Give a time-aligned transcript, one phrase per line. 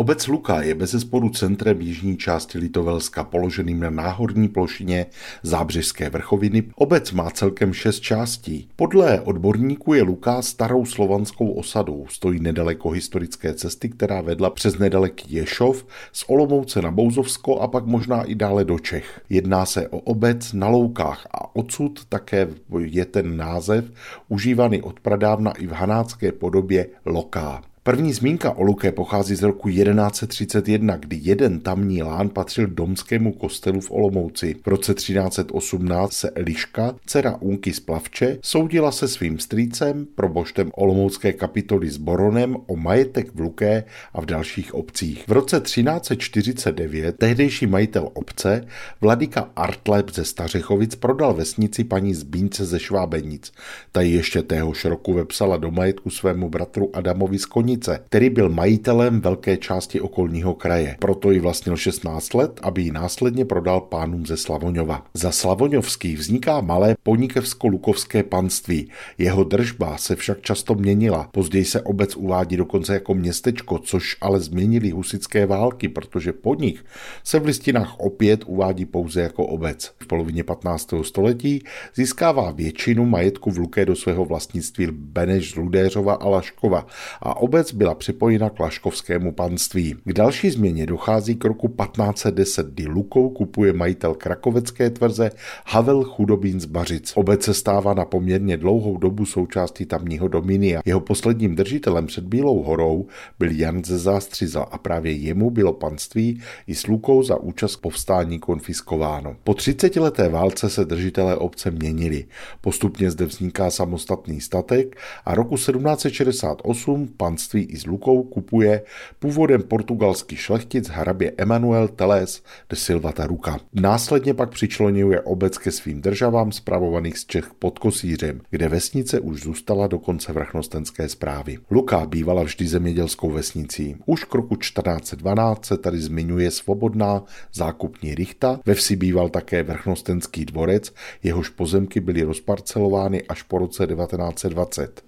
[0.00, 5.06] Obec Luka je bez zesporu centrem jižní části Litovelska, položeným na náhorní plošině
[5.42, 6.62] Zábřežské vrchoviny.
[6.74, 8.68] Obec má celkem šest částí.
[8.76, 12.06] Podle odborníků je Luka starou slovanskou osadou.
[12.10, 17.86] Stojí nedaleko historické cesty, která vedla přes nedaleký Ješov, z Olomouce na Bouzovsko a pak
[17.86, 19.20] možná i dále do Čech.
[19.30, 23.84] Jedná se o obec na Loukách a odsud také je ten název
[24.28, 27.62] užívaný od pradávna i v hanácké podobě Loká.
[27.88, 33.80] První zmínka o Luké pochází z roku 1131, kdy jeden tamní lán patřil domskému kostelu
[33.80, 34.56] v Olomouci.
[34.64, 41.32] V roce 1318 se Eliška, dcera Unky z Plavče, soudila se svým strýcem, proboštem Olomoucké
[41.32, 45.24] kapitoly s Boronem o majetek v Luké a v dalších obcích.
[45.28, 48.64] V roce 1349 tehdejší majitel obce,
[49.00, 53.52] Vladika Artleb ze Stařechovic, prodal vesnici paní Zbínce ze Švábenic.
[53.92, 58.30] Ta ji ještě téhož roku vepsala do majetku svému bratru Adamovi z Konic Stanice, který
[58.30, 60.96] byl majitelem velké části okolního kraje.
[60.98, 65.06] Proto ji vlastnil 16 let, aby ji následně prodal pánům ze Slavoňova.
[65.14, 68.90] Za Slavoňovských vzniká malé ponikevsko-lukovské panství.
[69.18, 71.28] Jeho držba se však často měnila.
[71.32, 76.84] Později se obec uvádí dokonce jako městečko, což ale změnili husické války, protože podnik
[77.24, 79.92] se v listinách opět uvádí pouze jako obec.
[80.02, 80.94] V polovině 15.
[81.02, 81.62] století
[81.94, 86.86] získává většinu majetku v Luké do svého vlastnictví Beneš z Ludéřova a Laškova
[87.20, 89.96] a obec obec byla připojena k Laškovskému panství.
[90.04, 95.30] K další změně dochází k roku 1510, kdy Lukou kupuje majitel krakovecké tvrze
[95.66, 97.12] Havel Chudobín z Bařic.
[97.16, 100.80] Obec se stává na poměrně dlouhou dobu součástí tamního dominia.
[100.84, 103.06] Jeho posledním držitelem před Bílou horou
[103.38, 108.38] byl Jan ze Zástřiza a právě jemu bylo panství i s Lukou za účast povstání
[108.38, 109.36] konfiskováno.
[109.44, 112.24] Po 30 leté válce se držitelé obce měnili.
[112.60, 118.82] Postupně zde vzniká samostatný statek a roku 1768 panství panství i s Lukou kupuje
[119.18, 123.58] původem portugalský šlechtic hrabě Emanuel Teles de Silva Taruka.
[123.72, 129.42] Následně pak přičlenuje obec ke svým državám spravovaných z Čech pod Kosířem, kde vesnice už
[129.42, 131.58] zůstala do konce vrchnostenské zprávy.
[131.70, 133.96] Luka bývala vždy zemědělskou vesnicí.
[134.06, 140.44] Už k roku 1412 se tady zmiňuje svobodná zákupní richta, ve vsi býval také vrchnostenský
[140.44, 140.92] dvorec,
[141.22, 145.07] jehož pozemky byly rozparcelovány až po roce 1920.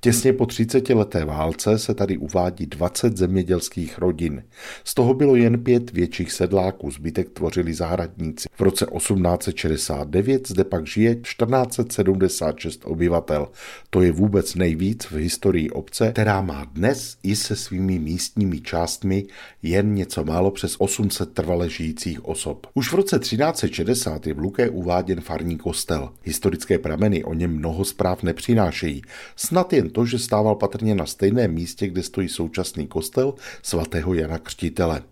[0.00, 4.44] Těsně po 30 leté válce se tady uvádí 20 zemědělských rodin.
[4.84, 8.48] Z toho bylo jen pět větších sedláků, zbytek tvořili zahradníci.
[8.52, 13.48] V roce 1869 zde pak žije 1476 obyvatel.
[13.90, 19.26] To je vůbec nejvíc v historii obce, která má dnes i se svými místními částmi
[19.62, 22.66] jen něco málo přes 800 trvale žijících osob.
[22.74, 26.10] Už v roce 1360 je v Luké uváděn farní kostel.
[26.22, 29.02] Historické prameny o něm mnoho zpráv nepřinášejí.
[29.50, 34.38] Snad jen to, že stával patrně na stejném místě, kde stojí současný kostel svatého Jana
[34.38, 35.02] Křtitele.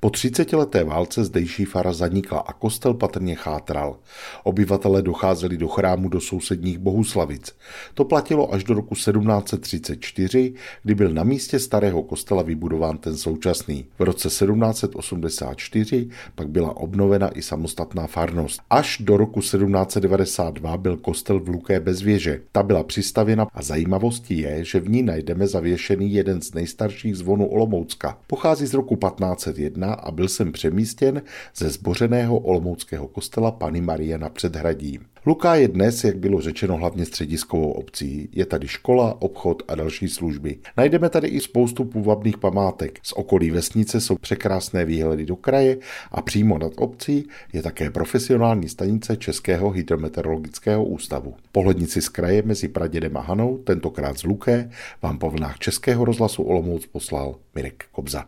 [0.00, 3.98] Po 30 leté válce zdejší fara zanikla a kostel patrně chátral.
[4.44, 7.56] Obyvatele docházeli do chrámu do sousedních Bohuslavic.
[7.94, 13.84] To platilo až do roku 1734, kdy byl na místě starého kostela vybudován ten současný.
[13.98, 18.60] V roce 1784 pak byla obnovena i samostatná farnost.
[18.70, 22.40] Až do roku 1792 byl kostel v Luké bez věže.
[22.52, 27.46] Ta byla přistavěna a zajímavostí je, že v ní najdeme zavěšený jeden z nejstarších zvonů
[27.46, 28.18] Olomoucka.
[28.26, 31.22] Pochází z roku 15 1921 a byl jsem přemístěn
[31.56, 35.00] ze zbořeného olomouckého kostela Pany Marie na předhradí.
[35.28, 38.28] Luká je dnes, jak bylo řečeno, hlavně střediskovou obcí.
[38.32, 40.58] Je tady škola, obchod a další služby.
[40.76, 42.98] Najdeme tady i spoustu půvabných památek.
[43.02, 45.76] Z okolí vesnice jsou překrásné výhledy do kraje
[46.10, 51.34] a přímo nad obcí je také profesionální stanice Českého hydrometeorologického ústavu.
[51.52, 54.70] Pohlednici z kraje mezi Pradědem a Hanou, tentokrát z Luké,
[55.02, 58.24] vám po vlnách Českého rozhlasu Olomouc poslal Mirek Kobza.